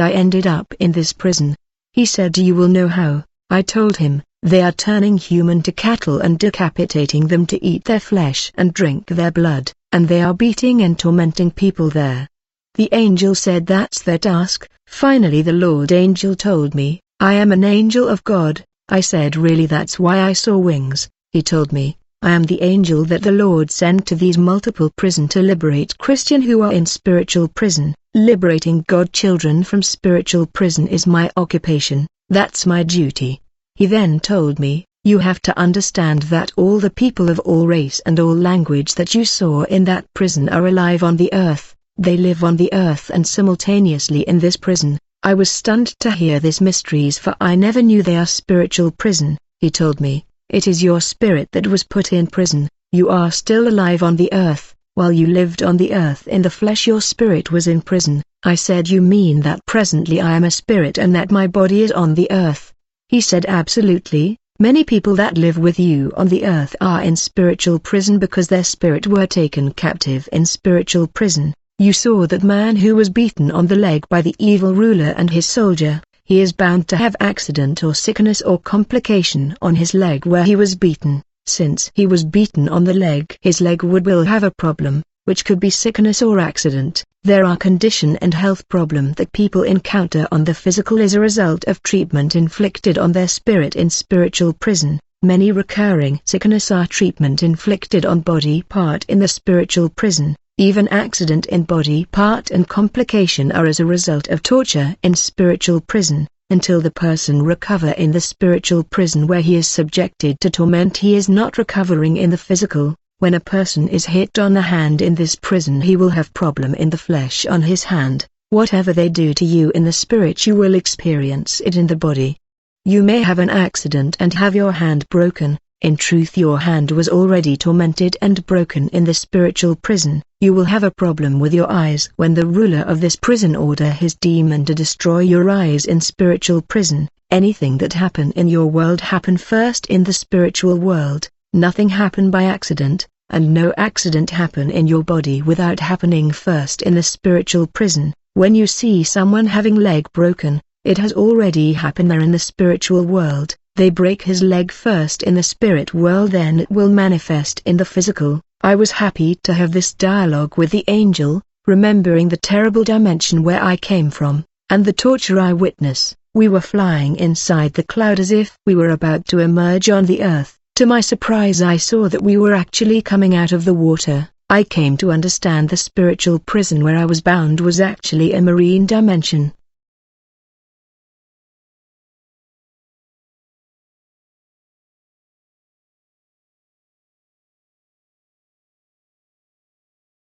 I 0.00 0.12
ended 0.12 0.46
up 0.46 0.72
in 0.78 0.92
this 0.92 1.12
prison? 1.12 1.56
He 1.92 2.06
said 2.06 2.38
you 2.38 2.54
will 2.54 2.68
know 2.68 2.88
how. 2.88 3.24
I 3.50 3.62
told 3.62 3.96
him, 3.96 4.22
they 4.42 4.62
are 4.62 4.72
turning 4.72 5.18
human 5.18 5.62
to 5.62 5.72
cattle 5.72 6.20
and 6.20 6.38
decapitating 6.38 7.26
them 7.26 7.44
to 7.46 7.62
eat 7.64 7.84
their 7.84 8.00
flesh 8.00 8.52
and 8.54 8.72
drink 8.72 9.06
their 9.08 9.32
blood, 9.32 9.72
and 9.90 10.06
they 10.06 10.22
are 10.22 10.34
beating 10.34 10.82
and 10.82 10.98
tormenting 10.98 11.50
people 11.50 11.90
there. 11.90 12.28
The 12.76 12.88
angel 12.92 13.34
said 13.34 13.66
that's 13.66 14.00
their 14.02 14.18
task. 14.18 14.68
Finally 14.86 15.42
the 15.42 15.52
Lord 15.52 15.90
angel 15.90 16.36
told 16.36 16.74
me, 16.74 17.00
I 17.18 17.34
am 17.34 17.50
an 17.50 17.64
angel 17.64 18.08
of 18.08 18.22
God. 18.22 18.64
I 18.88 19.00
said 19.00 19.36
really 19.36 19.66
that's 19.66 19.98
why 19.98 20.20
I 20.20 20.32
saw 20.32 20.56
wings. 20.56 21.08
He 21.32 21.42
told 21.42 21.72
me, 21.72 21.98
I 22.20 22.32
am 22.32 22.42
the 22.42 22.60
angel 22.62 23.04
that 23.04 23.22
the 23.22 23.30
Lord 23.30 23.70
sent 23.70 24.06
to 24.06 24.16
these 24.16 24.36
multiple 24.36 24.90
prison 24.96 25.28
to 25.28 25.40
liberate 25.40 25.96
Christian 25.98 26.42
who 26.42 26.62
are 26.62 26.72
in 26.72 26.84
spiritual 26.84 27.46
prison. 27.46 27.94
Liberating 28.12 28.84
God 28.88 29.12
children 29.12 29.62
from 29.62 29.82
spiritual 29.82 30.46
prison 30.46 30.88
is 30.88 31.06
my 31.06 31.30
occupation, 31.36 32.08
that's 32.28 32.66
my 32.66 32.82
duty. 32.82 33.40
He 33.76 33.86
then 33.86 34.18
told 34.18 34.58
me, 34.58 34.84
you 35.04 35.20
have 35.20 35.40
to 35.42 35.56
understand 35.56 36.22
that 36.22 36.50
all 36.56 36.80
the 36.80 36.90
people 36.90 37.30
of 37.30 37.38
all 37.40 37.68
race 37.68 38.00
and 38.00 38.18
all 38.18 38.34
language 38.34 38.96
that 38.96 39.14
you 39.14 39.24
saw 39.24 39.62
in 39.62 39.84
that 39.84 40.12
prison 40.12 40.48
are 40.48 40.66
alive 40.66 41.04
on 41.04 41.16
the 41.16 41.32
earth, 41.32 41.74
they 41.96 42.16
live 42.16 42.42
on 42.42 42.56
the 42.56 42.72
earth 42.72 43.10
and 43.10 43.24
simultaneously 43.24 44.22
in 44.22 44.40
this 44.40 44.56
prison. 44.56 44.98
I 45.22 45.34
was 45.34 45.50
stunned 45.50 45.94
to 46.00 46.10
hear 46.10 46.40
this 46.40 46.60
mysteries 46.60 47.16
for 47.16 47.36
I 47.40 47.54
never 47.54 47.80
knew 47.80 48.02
they 48.02 48.16
are 48.16 48.26
spiritual 48.26 48.90
prison, 48.90 49.38
he 49.60 49.70
told 49.70 50.00
me, 50.00 50.26
it 50.50 50.66
is 50.66 50.82
your 50.82 51.00
spirit 51.00 51.52
that 51.52 51.66
was 51.66 51.84
put 51.84 52.12
in 52.12 52.26
prison, 52.26 52.68
you 52.90 53.10
are 53.10 53.30
still 53.30 53.68
alive 53.68 54.02
on 54.02 54.16
the 54.16 54.32
earth, 54.32 54.74
while 54.94 55.12
you 55.12 55.26
lived 55.26 55.62
on 55.62 55.76
the 55.76 55.92
earth 55.92 56.26
in 56.26 56.40
the 56.40 56.50
flesh 56.50 56.86
your 56.86 57.02
spirit 57.02 57.52
was 57.52 57.66
in 57.66 57.82
prison. 57.82 58.22
I 58.44 58.54
said 58.54 58.88
you 58.88 59.02
mean 59.02 59.40
that 59.42 59.64
presently 59.66 60.20
I 60.20 60.34
am 60.36 60.44
a 60.44 60.50
spirit 60.50 60.96
and 60.96 61.14
that 61.14 61.30
my 61.30 61.46
body 61.46 61.82
is 61.82 61.92
on 61.92 62.14
the 62.14 62.30
earth. 62.30 62.72
He 63.08 63.20
said 63.20 63.44
absolutely, 63.46 64.38
many 64.58 64.84
people 64.84 65.14
that 65.16 65.36
live 65.36 65.58
with 65.58 65.78
you 65.78 66.12
on 66.16 66.28
the 66.28 66.46
earth 66.46 66.74
are 66.80 67.02
in 67.02 67.14
spiritual 67.14 67.78
prison 67.78 68.18
because 68.18 68.48
their 68.48 68.64
spirit 68.64 69.06
were 69.06 69.26
taken 69.26 69.72
captive 69.72 70.28
in 70.32 70.46
spiritual 70.46 71.08
prison. 71.08 71.52
You 71.78 71.92
saw 71.92 72.26
that 72.26 72.42
man 72.42 72.76
who 72.76 72.96
was 72.96 73.10
beaten 73.10 73.50
on 73.50 73.66
the 73.66 73.76
leg 73.76 74.08
by 74.08 74.22
the 74.22 74.34
evil 74.38 74.74
ruler 74.74 75.14
and 75.16 75.30
his 75.30 75.46
soldier, 75.46 76.00
he 76.28 76.42
is 76.42 76.52
bound 76.52 76.86
to 76.86 76.94
have 76.94 77.16
accident 77.20 77.82
or 77.82 77.94
sickness 77.94 78.42
or 78.42 78.58
complication 78.58 79.56
on 79.62 79.74
his 79.74 79.94
leg 79.94 80.26
where 80.26 80.44
he 80.44 80.54
was 80.56 80.74
beaten. 80.74 81.22
Since 81.46 81.90
he 81.94 82.06
was 82.06 82.22
beaten 82.22 82.68
on 82.68 82.84
the 82.84 82.92
leg 82.92 83.34
his 83.40 83.62
leg 83.62 83.82
would 83.82 84.04
will 84.04 84.24
have 84.24 84.42
a 84.42 84.50
problem, 84.50 85.02
which 85.24 85.46
could 85.46 85.58
be 85.58 85.70
sickness 85.70 86.20
or 86.20 86.38
accident. 86.38 87.02
There 87.22 87.46
are 87.46 87.56
condition 87.56 88.18
and 88.18 88.34
health 88.34 88.68
problem 88.68 89.14
that 89.14 89.32
people 89.32 89.62
encounter 89.62 90.28
on 90.30 90.44
the 90.44 90.52
physical 90.52 91.00
as 91.00 91.14
a 91.14 91.20
result 91.20 91.64
of 91.64 91.82
treatment 91.82 92.36
inflicted 92.36 92.98
on 92.98 93.12
their 93.12 93.28
spirit 93.28 93.74
in 93.74 93.88
spiritual 93.88 94.52
prison. 94.52 95.00
Many 95.22 95.50
recurring 95.50 96.20
sickness 96.26 96.70
are 96.70 96.86
treatment 96.86 97.42
inflicted 97.42 98.04
on 98.04 98.20
body 98.20 98.60
part 98.60 99.06
in 99.06 99.18
the 99.18 99.28
spiritual 99.28 99.88
prison. 99.88 100.36
Even 100.60 100.88
accident 100.88 101.46
in 101.46 101.62
body 101.62 102.04
part 102.06 102.50
and 102.50 102.68
complication 102.68 103.52
are 103.52 103.66
as 103.66 103.78
a 103.78 103.86
result 103.86 104.26
of 104.26 104.42
torture 104.42 104.96
in 105.04 105.14
spiritual 105.14 105.80
prison. 105.80 106.26
Until 106.50 106.80
the 106.80 106.90
person 106.90 107.44
recover 107.44 107.90
in 107.92 108.10
the 108.10 108.20
spiritual 108.20 108.82
prison 108.82 109.28
where 109.28 109.40
he 109.40 109.54
is 109.54 109.68
subjected 109.68 110.40
to 110.40 110.50
torment 110.50 110.96
he 110.96 111.14
is 111.14 111.28
not 111.28 111.58
recovering 111.58 112.16
in 112.16 112.30
the 112.30 112.36
physical. 112.36 112.96
When 113.20 113.34
a 113.34 113.40
person 113.40 113.86
is 113.86 114.06
hit 114.06 114.36
on 114.40 114.52
the 114.52 114.62
hand 114.62 115.00
in 115.00 115.14
this 115.14 115.36
prison 115.36 115.80
he 115.80 115.94
will 115.94 116.08
have 116.08 116.34
problem 116.34 116.74
in 116.74 116.90
the 116.90 116.98
flesh 116.98 117.46
on 117.46 117.62
his 117.62 117.84
hand. 117.84 118.26
Whatever 118.50 118.92
they 118.92 119.08
do 119.08 119.34
to 119.34 119.44
you 119.44 119.70
in 119.76 119.84
the 119.84 119.92
spirit 119.92 120.44
you 120.44 120.56
will 120.56 120.74
experience 120.74 121.62
it 121.64 121.76
in 121.76 121.86
the 121.86 121.94
body. 121.94 122.36
You 122.84 123.04
may 123.04 123.22
have 123.22 123.38
an 123.38 123.50
accident 123.50 124.16
and 124.18 124.34
have 124.34 124.56
your 124.56 124.72
hand 124.72 125.08
broken. 125.08 125.60
In 125.80 125.96
truth 125.96 126.36
your 126.36 126.58
hand 126.58 126.90
was 126.90 127.08
already 127.08 127.56
tormented 127.56 128.16
and 128.20 128.44
broken 128.46 128.88
in 128.88 129.04
the 129.04 129.14
spiritual 129.14 129.76
prison. 129.76 130.24
You 130.40 130.52
will 130.52 130.64
have 130.64 130.82
a 130.82 130.90
problem 130.90 131.38
with 131.38 131.54
your 131.54 131.70
eyes 131.70 132.08
when 132.16 132.34
the 132.34 132.46
ruler 132.46 132.80
of 132.80 133.00
this 133.00 133.14
prison 133.14 133.54
order 133.54 133.88
his 133.92 134.16
demon 134.16 134.64
to 134.64 134.74
destroy 134.74 135.20
your 135.20 135.48
eyes 135.48 135.84
in 135.84 136.00
spiritual 136.00 136.62
prison. 136.62 137.08
Anything 137.30 137.78
that 137.78 137.92
happen 137.92 138.32
in 138.32 138.48
your 138.48 138.66
world 138.66 139.00
happen 139.00 139.36
first 139.36 139.86
in 139.86 140.02
the 140.02 140.12
spiritual 140.12 140.76
world. 140.78 141.28
Nothing 141.52 141.90
happen 141.90 142.28
by 142.28 142.42
accident, 142.42 143.06
and 143.30 143.54
no 143.54 143.72
accident 143.76 144.30
happen 144.30 144.72
in 144.72 144.88
your 144.88 145.04
body 145.04 145.42
without 145.42 145.78
happening 145.78 146.32
first 146.32 146.82
in 146.82 146.96
the 146.96 147.04
spiritual 147.04 147.68
prison. 147.68 148.12
When 148.34 148.56
you 148.56 148.66
see 148.66 149.04
someone 149.04 149.46
having 149.46 149.76
leg 149.76 150.12
broken, 150.12 150.60
it 150.82 150.98
has 150.98 151.12
already 151.12 151.74
happened 151.74 152.10
there 152.10 152.20
in 152.20 152.32
the 152.32 152.38
spiritual 152.40 153.04
world. 153.04 153.56
They 153.78 153.90
break 153.90 154.22
his 154.22 154.42
leg 154.42 154.72
first 154.72 155.22
in 155.22 155.34
the 155.34 155.42
spirit 155.44 155.94
world 155.94 156.32
then 156.32 156.58
it 156.58 156.68
will 156.68 156.88
manifest 156.88 157.62
in 157.64 157.76
the 157.76 157.84
physical. 157.84 158.40
I 158.60 158.74
was 158.74 158.90
happy 158.90 159.36
to 159.44 159.54
have 159.54 159.70
this 159.70 159.94
dialogue 159.94 160.58
with 160.58 160.70
the 160.70 160.84
angel, 160.88 161.42
remembering 161.64 162.28
the 162.28 162.36
terrible 162.36 162.82
dimension 162.82 163.44
where 163.44 163.62
I 163.62 163.76
came 163.76 164.10
from, 164.10 164.44
and 164.68 164.84
the 164.84 164.92
torture 164.92 165.38
I 165.38 165.52
witness. 165.52 166.12
We 166.34 166.48
were 166.48 166.60
flying 166.60 167.14
inside 167.18 167.74
the 167.74 167.84
cloud 167.84 168.18
as 168.18 168.32
if 168.32 168.58
we 168.66 168.74
were 168.74 168.88
about 168.88 169.26
to 169.26 169.38
emerge 169.38 169.88
on 169.88 170.06
the 170.06 170.24
earth. 170.24 170.58
To 170.74 170.84
my 170.84 171.00
surprise 171.00 171.62
I 171.62 171.76
saw 171.76 172.08
that 172.08 172.22
we 172.22 172.36
were 172.36 172.54
actually 172.54 173.00
coming 173.00 173.36
out 173.36 173.52
of 173.52 173.64
the 173.64 173.74
water. 173.74 174.28
I 174.50 174.64
came 174.64 174.96
to 174.96 175.12
understand 175.12 175.68
the 175.68 175.76
spiritual 175.76 176.40
prison 176.40 176.82
where 176.82 176.96
I 176.96 177.04
was 177.04 177.20
bound 177.20 177.60
was 177.60 177.78
actually 177.78 178.32
a 178.32 178.42
marine 178.42 178.86
dimension. 178.86 179.52